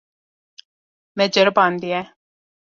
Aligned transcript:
Me 1.15 1.29
ceribandiye. 1.33 2.01